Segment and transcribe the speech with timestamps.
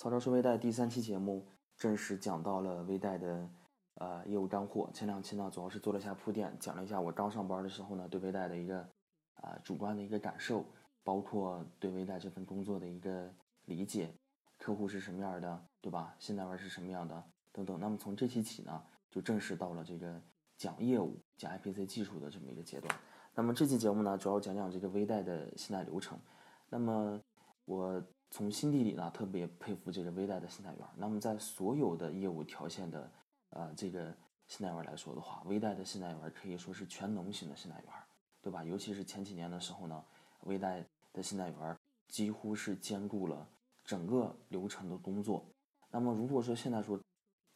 [0.00, 3.46] 曹操说微贷第三期节目正式讲到了微贷的
[3.96, 4.90] 呃业务干货。
[4.94, 8.80] 前两期呢主要是做了一下铺垫，讲了一下我刚上班的时候呢对微贷的一个
[9.34, 10.64] 啊主观的一个感受，
[11.04, 13.30] 包括对微贷这份工作的一个
[13.66, 14.10] 理解，
[14.56, 16.16] 客户是什么样的，对吧？
[16.18, 17.22] 信贷员是什么样的
[17.52, 17.78] 等等。
[17.78, 20.18] 那么从这期起呢，就正式到了这个
[20.56, 22.98] 讲业务、讲 IPC 技术的这么一个阶段。
[23.34, 26.18] 那么这期节目呢，主要讲讲这个微贷的信贷流程。
[26.70, 27.20] 那么
[27.66, 30.88] 我从心底里呢，特别佩服这个微贷的信贷员。
[30.96, 33.12] 那么在所有的业务条线的
[33.50, 34.14] 呃这个
[34.46, 37.92] 信贷员来说的话，微贷的信贷员可以说是全能型的信贷员，
[38.40, 38.64] 对吧？
[38.64, 40.04] 尤其是前几年的时候呢，
[40.42, 41.76] 微贷的信贷员
[42.08, 43.48] 几乎是兼顾了
[43.84, 45.44] 整个流程的工作。
[45.90, 47.00] 那么如果说现在说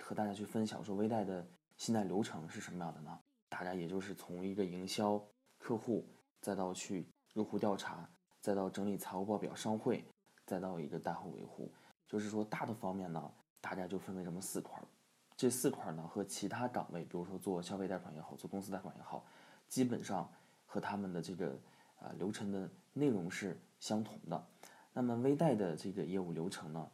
[0.02, 3.18] 和大家去分享说微贷的信贷流程是什么样的呢？
[3.48, 5.22] 大概也就是从一个营销。
[5.56, 6.06] 客户，
[6.42, 8.06] 再到去入户调查，
[8.42, 10.04] 再到整理财务报表、商会，
[10.46, 11.72] 再到一个贷后维护，
[12.06, 13.30] 就是说大的方面呢，
[13.60, 14.84] 大家就分为这么四块儿。
[15.36, 19.24] 这四块儿呢和其他岗位，比如说做消费贷款也好，做公司贷款也好，
[19.68, 20.30] 基本上
[20.64, 21.58] 和他们的这个
[22.00, 24.46] 呃流程的内容是相同的。
[24.92, 26.90] 那么微贷的这个业务流程呢，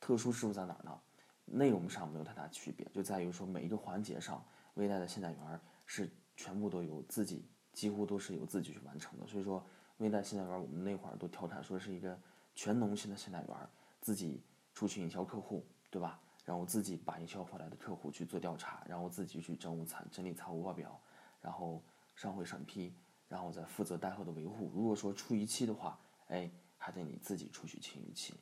[0.00, 1.00] 特殊之处在哪儿呢？
[1.46, 4.44] 内容上没有太大区别，就在于说每一个环节上，
[4.74, 7.48] 微贷的信贷员是全部都由自己。
[7.74, 9.60] 几乎都是由自己去完成的，所以说
[9.96, 12.16] 微贷信贷员我们那会儿都调侃说是一个
[12.54, 13.56] 全农型的信贷员，
[14.00, 16.20] 自己出去营销客户，对吧？
[16.44, 21.00] 然后自己把营销回来的客户去做调查，然后自己去整务财整理财务报表，
[21.40, 21.82] 然后
[22.14, 22.94] 商会审批，
[23.28, 24.70] 然后再负责贷后的维护。
[24.74, 28.34] 如果说出逾期的话，哎，还得你自己出去清逾期。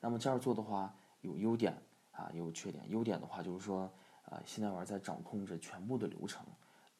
[0.00, 1.76] 那么这样做的话有优点
[2.12, 2.88] 啊，也有缺点。
[2.88, 3.92] 优点的话就是说，
[4.26, 6.46] 呃，信贷员在掌控着全部的流程。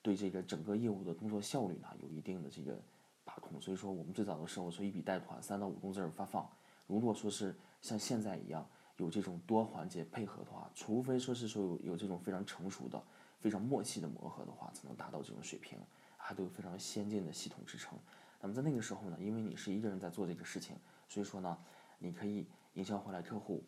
[0.02, 2.82] 对这个整个业务的工作效率呢，有一定的这个
[3.28, 3.60] 把控。
[3.60, 6.50] 所以说，我们最早的时候说一笔贷款三到五工字发放，
[6.86, 13.02] 如果说是像现在一样有这种多环节配合的话，除非说是说有有这种非常成熟的、
[13.38, 15.78] 非常默契的磨合的话，才能达到这种水平，
[16.16, 17.98] 还都有非常先进的系统支撑。
[18.40, 20.74] 那么在那个时候呢，因为你是一个人在做这个事情，
[21.06, 21.58] 所以说呢，
[21.98, 23.62] 你可以营销回来客户，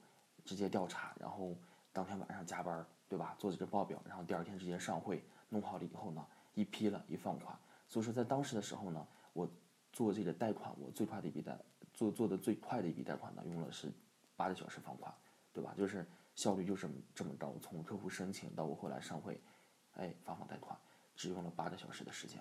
[0.45, 1.55] 直接调查，然后
[1.93, 3.37] 当天晚上加班，对吧？
[3.39, 5.23] 做这个报表，然后第二天直接上会。
[5.53, 7.59] 弄好了以后呢，一批了，一放款。
[7.89, 9.49] 所以说，在当时的时候呢，我
[9.93, 11.59] 做这个贷款，我最快的一笔贷，
[11.93, 13.91] 做做的最快的一笔贷款呢，用了是
[14.37, 15.13] 八个小时放款，
[15.53, 15.75] 对吧？
[15.77, 19.41] 就是效率就是这么高，从客户申请到我后来上会，
[19.95, 20.79] 哎，发放贷款，
[21.15, 22.41] 只用了八个小时的时间，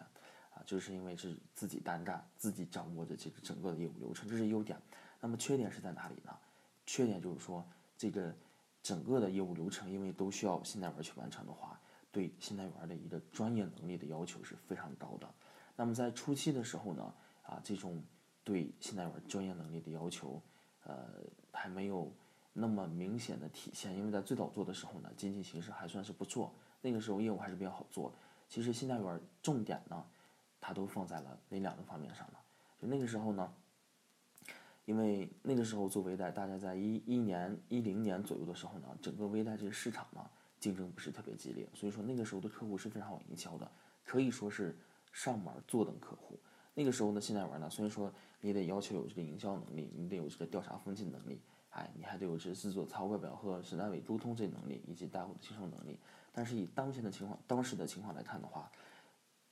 [0.51, 4.79] 啊，就是因为是自己单干，自己掌握着这个整个的业务流程，这是优点。
[5.19, 6.37] 那么缺点是在哪里呢？
[6.85, 7.67] 缺点就是说，
[7.97, 8.33] 这个
[8.81, 11.79] 整个的业务流程，因为都需要信贷员去完成的话。
[12.11, 15.31] 对信贷员的一个专业能力的要求是非常高的。
[15.79, 17.13] 那么在初期的时候呢，
[17.43, 18.03] 啊，这种
[18.43, 20.41] 对信贷员专业能力的要求，
[20.83, 21.07] 呃，
[21.53, 22.11] 还没有
[22.51, 23.95] 那么明显的体现。
[23.95, 28.13] 因为在最早做的时候呢，经济形势还算是不错，那个时候业务还是比较好做。
[28.49, 30.05] 其实信贷员重点呢，
[30.59, 32.37] 它都放在了哪两个方面上呢？
[32.77, 33.53] 就那个时候呢，
[34.83, 40.29] 因为那个时候做微贷，大概在一一年一零年左右的时候呢，整个微贷这个市场呢。
[40.59, 43.71] 竞争不是特别激烈，所以说那个时候的客户是非常好营销的，
[44.03, 44.77] 可以说是
[45.11, 46.39] 上门坐等客户。
[46.73, 55.99] 那个时候呢，信贷员呢，虽然说你得要求有这个营销能力，你得有这个调查风险能力，哎，你还得有这制作财务报表和审单委沟通这能力，以及贷后的清售能力。
[56.31, 58.71] 但是以当前的情况，当时的情况来看的话，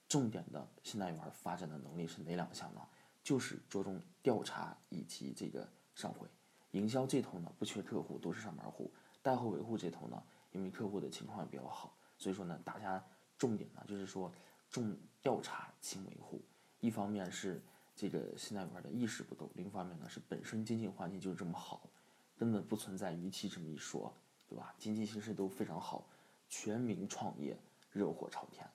[0.08, 2.82] 重点的信贷员发展的能力是哪两项呢？
[3.24, 6.28] 就是着重调查以及这个上会。
[6.72, 8.90] 营销这头呢不缺客户，都是上门户；
[9.22, 10.24] 贷后维护这头呢。
[10.54, 13.04] 因为客户的情况也比较好，所以说呢，大家
[13.38, 14.32] 重点呢就是说
[14.70, 16.42] 重调查轻维护。
[16.80, 17.62] 一方面是
[17.96, 21.90] 这个信贷员的意识不够，另一方面呢是本身经济环境就是这么好，
[22.38, 24.14] 根本不存在逾期这么一说，
[24.48, 24.74] 对吧？
[24.78, 26.08] 经济形势都非常好，
[26.50, 27.58] 全民创业
[27.92, 28.68] 热火朝天。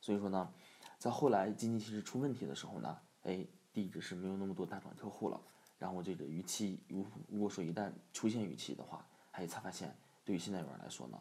[0.00, 0.52] 所以说呢，
[0.98, 5.40] 在后来经济形势出问题的时候呢，哎，第一个是没有那么多贷款客户了，
[5.78, 9.96] 然后这个逾期如如果说一旦出现逾期的话，还才发现。
[10.24, 11.18] 对于信贷员来说呢，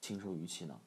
[0.00, 0.78] 轻收逾期呢，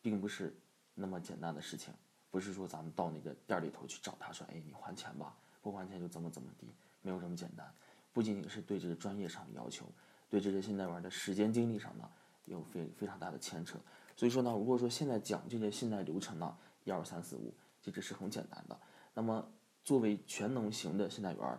[0.00, 0.52] 并不是
[0.94, 1.92] 那么简单的事情，
[2.30, 6.66] 不是说咱们到那个店里头去找他说，哎，你还钱吧，不还钱就怎么怎么地，
[7.00, 7.72] 没有这么简单。
[8.12, 9.86] 不仅仅是对这个专业上的要求，
[10.28, 12.08] 对这个信贷员的时间精力上呢，
[12.44, 13.78] 有非非常大的牵扯。
[14.16, 18.78] 所以说呢，如果说现在讲这个信贷流程呢，一二三四五，这个是很简单的。
[19.14, 19.46] 那么
[19.84, 21.58] 作为全能型的信贷员，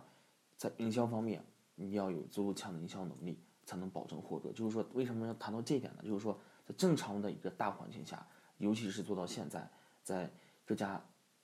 [0.56, 1.44] 在营销方面，
[1.74, 3.38] 你要有足够强的营销能力。
[3.66, 4.52] 才能保证获得。
[4.52, 6.02] 就是说，为什么要谈到这一点呢？
[6.04, 6.38] 就是说，
[6.68, 8.28] 在正常的一个大环境下，
[8.58, 9.68] 尤其是做到现在，
[10.02, 10.30] 在
[10.64, 11.02] 各家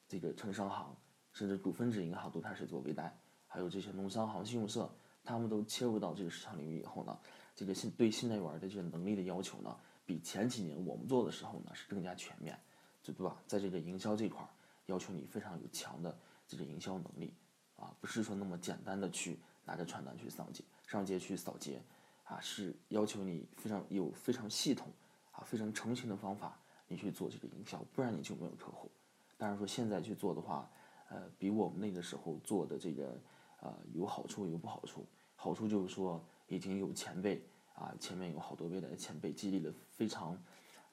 [0.09, 0.97] 这个城商行
[1.33, 3.17] 甚至股份制银行都开始做微贷，
[3.47, 4.91] 还有这些农商行、信用社
[5.25, 7.19] 他们都切入到这个市场领域以后呢，
[7.55, 9.77] 这个信对信贷员的这个能力的要求呢，
[10.07, 12.59] 比前几年我们做的时候呢是更加全面，
[13.03, 13.37] 对对吧？
[13.47, 14.49] 在这个营销这块儿，
[14.87, 16.19] 要求你非常有强的
[16.49, 17.35] 这个营销能力，
[17.77, 21.83] 啊，不是说那么简单的去拿着传单去上街上街去扫街，
[22.25, 24.89] 啊，是要求你非常有非常系统
[25.33, 26.59] 啊非常成型的方法，
[26.91, 28.91] 你去做这个营销，不然你就没有客户。
[29.39, 30.71] 当然说现在去做的话，
[31.09, 33.17] 呃，比我们那个时候做的这个。
[33.63, 35.07] 呃，有好处有不好处。
[35.37, 37.45] 好处就是说，已经有前辈
[37.75, 40.35] 啊，前面有好多未来的前辈，激励了非常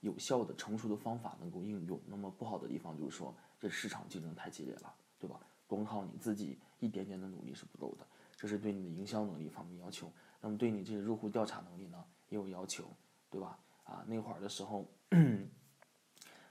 [0.01, 1.97] 有效的、成熟的方法能够应用。
[2.05, 5.39] 那么不好的地方就是说，这市场竞争太激烈了，对吧？
[5.65, 8.05] 光靠你自己一点点的努力是不够的，
[8.35, 10.11] 这是对你的营销能力方面要求。
[10.41, 12.83] 那么对你这个入户调查能力呢，也有要求，
[13.29, 13.57] 对吧？
[13.85, 14.85] 啊，那会儿的时候，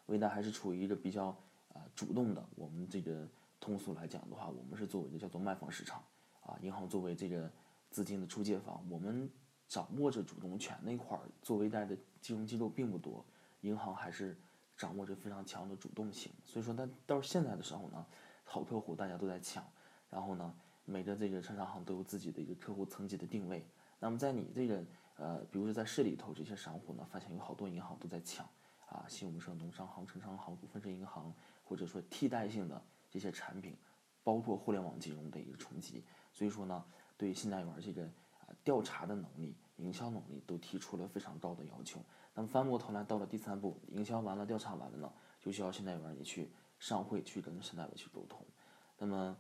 [0.07, 1.27] 微贷还是处于一个比较
[1.73, 3.29] 啊主动的，我们这个。
[3.59, 6.01] 通俗来讲的话，我们是作为一个叫做卖方市场，
[6.45, 7.51] 啊，银行作为这个
[7.91, 9.29] 资金的出借方，我们
[9.67, 13.25] 掌握着主动权那块儿，做微贷的金融机构并不多，
[13.63, 14.37] 银行还是
[14.77, 16.31] 掌握着非常强的主动性。
[16.45, 18.07] 所以说，但到现在的时候呢，
[18.45, 19.65] 好客户大家都在抢，
[20.11, 20.55] 然后呢，
[20.85, 23.67] 每个这个车商行都有自己的一个客户层级的定位。
[23.99, 24.85] 那么在你这个
[25.17, 28.47] 呃，比如说在市里头这些商户呢，发现有好多银行都在抢，
[28.87, 31.33] 啊，信用社、农商行、城商行、股份制银行，
[31.65, 32.83] 或者说替代性的。
[33.09, 33.75] 这些产品，
[34.23, 36.85] 包括互联网金融的一个冲击，所以说呢，
[37.17, 38.05] 对信贷员这个
[38.41, 41.99] 啊调查的能力、营销能力都提出了非常高的要求。
[42.35, 45.11] 那么翻过头来到了第三步，营销完了、调查完了呢，
[45.41, 48.45] 就需要信贷员你去上会去跟信贷员去沟通。
[48.99, 49.39] 那么，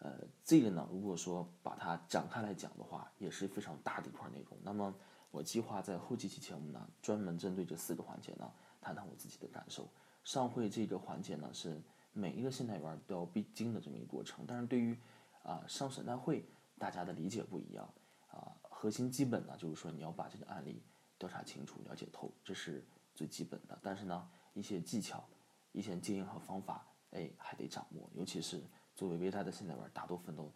[0.00, 4.58] 呃，这个呢，如果说把它展开来讲的话，也是非常大的一块内容。
[4.62, 4.94] 那么
[5.30, 8.52] 我计划在后几期节目呢，专门针对这四个环节呢，
[8.84, 9.88] 谈谈我自己的感受。
[10.22, 11.80] 上会这个环节呢是。
[12.16, 14.96] 每一个信贷员都要必经的这么一个过程，但是对于
[15.42, 16.44] 啊上审贷会，
[16.78, 17.92] 大家的理解不一样
[18.30, 18.54] 啊。
[18.62, 20.80] 核心基本呢，就是说你要把这个案例
[21.18, 22.84] 调查清楚、了解透，这是
[23.16, 23.76] 最基本的。
[23.82, 25.24] 但是呢，一些技巧、
[25.72, 28.08] 一些经验和方法，哎，还得掌握。
[28.14, 28.62] 尤其是
[28.94, 30.48] 作为微贷的信贷员，大多分都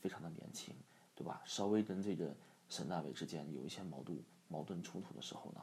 [0.00, 0.74] 非常的年轻，
[1.14, 1.42] 对吧？
[1.44, 2.34] 稍微跟这个
[2.70, 4.18] 审贷委之间有一些矛盾、
[4.48, 5.60] 矛盾冲突的时候呢，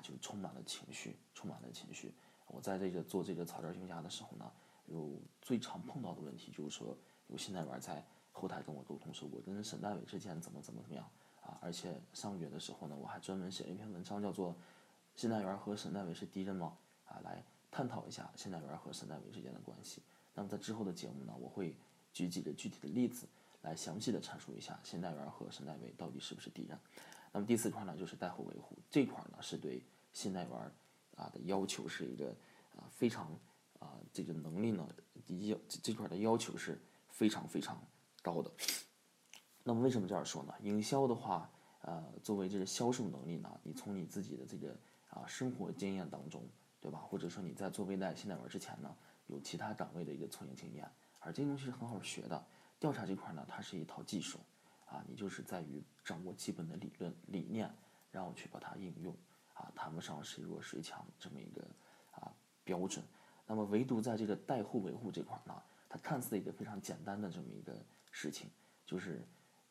[0.00, 2.14] 就充满了情绪，充满了情绪。
[2.46, 4.50] 我在这个做这个草根评价的时候呢。
[4.88, 6.96] 有最常碰到的问题就是说，
[7.26, 11.04] 有信贷员在后台跟我沟通说，我跟审贷委之间怎么怎么怎么样
[11.42, 11.58] 啊？
[11.60, 14.52] 而且上个月的时候呢，我还专门写了一篇文章，叫做
[15.16, 16.78] 《信贷员和审贷委是敌人吗？》
[17.12, 20.00] 啊，来探讨一下信贷员和审贷委之间的关系。
[20.34, 21.74] 那么在之后的节目呢，我会
[22.12, 23.26] 举几个具体的例子
[23.62, 26.78] 来详细的阐述一下信贷员和审贷委到底是不是敌人。
[27.36, 29.84] 那么第四块呢，就是贷后维护这块呢，是对
[30.14, 30.72] 信贷员
[31.16, 32.30] 啊的要求是一个
[32.74, 33.30] 啊非常。
[33.78, 34.88] 啊，这个能力呢，
[35.46, 36.80] 要这块的要求是
[37.10, 37.78] 非常非常
[38.22, 38.50] 高的。
[39.62, 40.54] 那么为什么这样说呢？
[40.62, 41.50] 营销的话，
[41.82, 44.74] 呃，作为这个销售能力呢，你从你自己的这个
[45.10, 46.42] 啊生活经验当中，
[46.80, 47.00] 对吧？
[47.00, 48.96] 或者说你在做微贷信贷员之前呢，
[49.26, 52.46] 有其他岗位的一个从业经验，而这些东西是很好学的。
[52.80, 54.38] 调查这块呢，它是一套技术，
[54.86, 57.72] 啊，你就是在于掌握基本的理论理念，
[58.10, 59.14] 然后去把它应用，
[59.54, 61.62] 啊，谈不上谁弱谁强这么一个
[62.12, 62.32] 啊
[62.64, 63.04] 标准。
[63.46, 67.80] 那么，唯独在这个贷后维护这块儿呢，它看似一个非常简单的这么一个
[68.10, 68.50] 事情，
[68.84, 69.22] 就是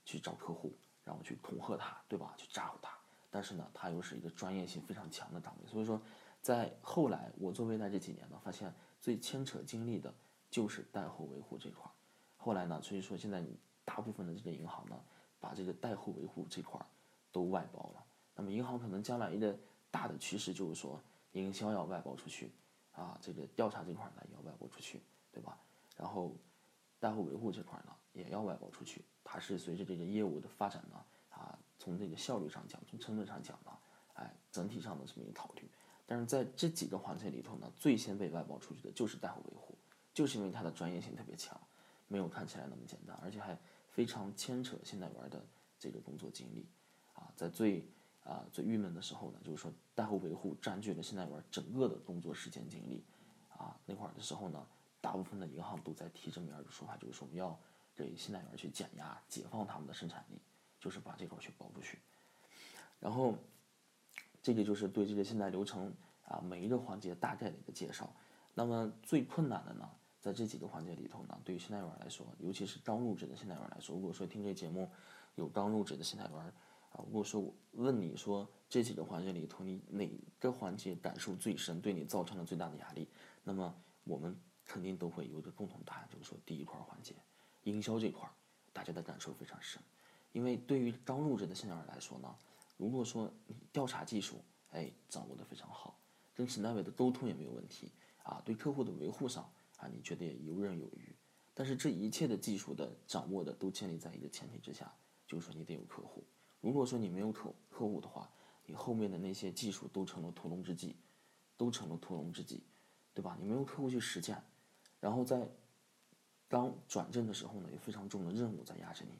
[0.05, 0.73] 去找客户，
[1.03, 2.33] 然后去恐吓他，对吧？
[2.37, 2.95] 去诈唬他。
[3.29, 5.69] 但是呢，它又是一个专业性非常强的岗位。
[5.69, 6.01] 所以说，
[6.41, 10.13] 在后来我做微贷这几年呢，发现最牵扯精力的
[10.49, 11.91] 就是贷后维护这块儿。
[12.37, 13.43] 后来呢，所以说现在
[13.85, 14.99] 大部分的这个银行呢，
[15.39, 16.85] 把这个贷后维护这块儿
[17.31, 18.03] 都外包了。
[18.35, 19.57] 那么，银行可能将来一个
[19.89, 20.99] 大的趋势就是说，
[21.31, 22.51] 营销要外包出去。
[22.95, 25.59] 啊，这个调查这块呢也要外包出去，对吧？
[25.97, 26.33] 然后，
[26.97, 29.03] 贷后维护这块呢也要外包出去。
[29.21, 33.77] 它是随着这个业务的发展呢，啊，从这个效率上讲，从成本上讲呢，
[34.13, 35.69] 哎，整体上的这么一个考虑。
[36.05, 39.77] 但是在这几个环节里头呢，最先被外包出去的就是贷后维护，
[40.13, 41.59] 就是因为它的专业性特别强，
[42.07, 43.57] 没有看起来那么简单，而且还
[43.95, 45.41] 非常牵扯信贷员的
[45.79, 46.67] 这个工作经历。
[47.13, 47.81] 啊，在最
[48.25, 53.01] 啊，最郁闷的时候呢，就是说贷后维护占据了信贷员整个的工作时间精力，
[53.57, 54.67] 啊，那会儿的时候呢，
[54.99, 57.57] 大部分的银行都在提这么样的说法，就是说我们要
[57.95, 60.37] 给信贷员去减压，解放他们的生产力，
[60.77, 61.97] 就是把这块去包出去。
[62.99, 63.33] 然后，
[64.41, 65.93] 这个就是对这个信贷流程
[66.27, 68.13] 啊每一个环节大概的一个介绍。
[68.53, 69.89] 那么最困难的呢，
[70.25, 74.89] 在这几个环节里头呢，对于信贷员来说，尤其是刚入职的新贷员来说，如果说听这节目
[75.35, 76.53] 有刚入职的信贷员。
[76.97, 83.07] 如果说问你说这几个环节里头，你哪个环节感受最深，对你造成了最大的压力？
[83.43, 87.13] 那么我们肯定都会有一个共同答案，就是说第一块环节，
[87.65, 88.27] 营销这块，
[88.73, 89.79] 大家的感受非常深。
[90.31, 92.35] 因为对于刚入职的现代员来说呢，
[92.77, 94.41] 如果说你调查技术，
[94.71, 95.99] 哎，掌握的非常好，
[96.33, 97.91] 跟沈代伟的沟通也没有问题
[98.23, 101.15] 啊，对客户的维护上啊，你觉得也游刃有余。
[101.53, 104.93] 但是这一切的技术的掌握的都建立在一个前提之下，
[105.25, 106.23] 就是说你得有客户。
[106.59, 108.29] 如果说你没有客客户的话，
[108.65, 110.95] 你后面的那些技术都成了屠龙之计，
[111.55, 112.63] 都成了屠龙之计，
[113.13, 113.37] 对吧？
[113.39, 114.41] 你没有客户去实践，
[114.99, 115.47] 然后在
[116.47, 119.19] 刚转正的时候呢，有非常重的任务在压着你，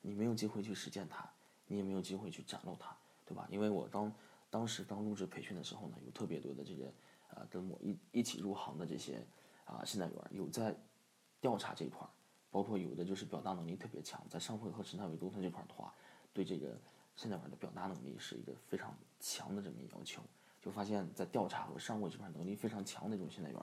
[0.00, 1.30] 你没有机会去实践它，
[1.66, 3.46] 你也没有机会去展露它，对吧？
[3.50, 4.12] 因为我刚
[4.50, 6.92] 当时刚入职培训的时候呢，有特别多的这个
[7.28, 9.24] 呃跟我一一起入行的这些
[9.66, 10.74] 啊现代员有在。
[11.38, 12.10] 调查这一块儿，
[12.50, 15.94] 包括有的就是表达能力特别强，在商会和审查委沟通这块儿的话，
[16.32, 16.76] 对这个
[17.14, 20.22] 现代员的表达能力是一个非常强的这么一要求。
[20.60, 23.60] 就发现，在调查和商会这块能力非常强的这种现代员，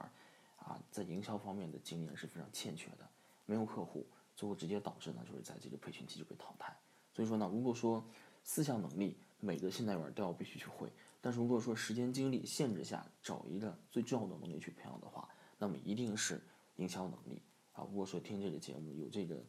[0.57, 3.09] 啊，在营销方面的经验是非常欠缺的，
[3.47, 4.05] 没有客户，
[4.35, 6.73] 最后直接导致呢，就是在这个培训期就被淘汰。
[7.11, 8.01] 所以说呢，如果说
[8.43, 15.27] 四项能力每个现代员都要必须去会，但是如果说时间精力限制下找一个最重要的能力去培养的话，
[15.63, 16.41] 那么一定是
[16.75, 17.41] 营销能力。
[17.71, 19.41] 啊，如果说听这个节目有这个，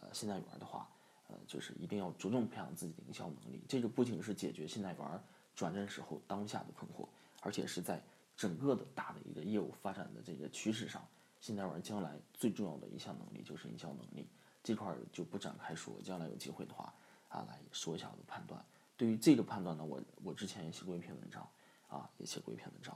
[0.00, 0.90] 呃，信贷员的话，
[1.28, 3.62] 呃，就是一定要着重培养自己的营销能力。
[3.68, 5.22] 这个不仅是解决现代员
[5.54, 7.06] 转正时候当下的困惑，
[7.40, 8.02] 而且是在
[8.36, 11.06] 整个的大的一个业务发展的这个趋势上，
[11.40, 14.26] 信贷员将来最重要的一项能力就是营销能力。
[14.64, 16.92] 这块儿就不展开说，将来有机会的话，
[17.28, 18.60] 啊，来说一下我的判断。
[18.96, 21.48] 对于这个判断呢，我我之前也写过一篇文章，
[21.88, 22.94] 啊，也写过一篇文章，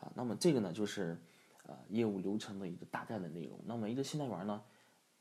[0.00, 1.20] 啊，那么这个呢就是。
[1.64, 3.60] 呃，业务流程的一个大概的内容。
[3.64, 4.62] 那么一个信贷员呢，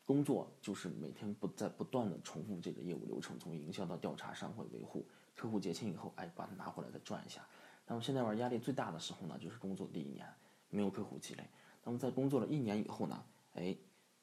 [0.06, 5.06] 工作就是每天不在不断的重复这个业务流程，从营销到调查、商会维护、
[5.36, 7.46] 客户结清以后，哎，把它拿回来再转一下。
[7.86, 10.26] 那么现在玩压力最大的时候呢，就是工作第一年
[10.70, 11.44] 没有客户积累。
[11.84, 13.76] 那么在工作了一年以后呢，哎，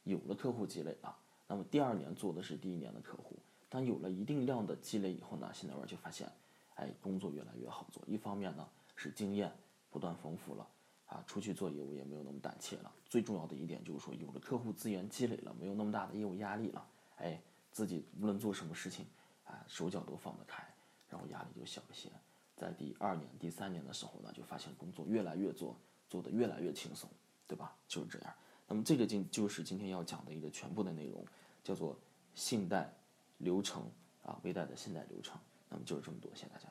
[0.05, 1.17] 有了客户积累了。
[1.47, 3.37] 那么第二年做的是第一年的客户，
[3.69, 6.31] 当有了一定量的积累以后呢，现在玩就发现，
[6.75, 8.03] 哎，工作越来越好做。
[8.07, 9.53] 一方面呢是经验
[9.91, 10.69] 不断丰富了。
[11.09, 12.93] 啊，出去做业务也没有那么胆怯了。
[13.09, 16.87] 最重要的一点就是说，有了客户资源积累了，没有那么大的业务压力了。
[17.17, 17.41] 哎，
[17.73, 19.07] 自己无论做什么事情，
[19.47, 20.63] 啊，手脚都放得开，
[21.09, 22.11] 然后压力就小一些。
[22.55, 25.75] 在第二年、第三年的时候呢，就发现工作越来越做，
[26.09, 27.09] 做得越来越轻松，
[27.47, 27.75] 对吧？
[27.89, 28.35] 就是这样。
[28.67, 31.25] 那么这个今就是今天要讲的一个全部的内容，
[31.65, 31.99] 叫做
[32.35, 32.93] 信贷
[33.39, 33.91] 流程
[34.23, 35.39] 啊，微贷的信贷流程。
[35.71, 36.69] 那么就是这么多，谢谢大家。